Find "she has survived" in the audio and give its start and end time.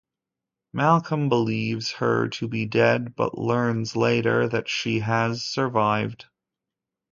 4.67-6.25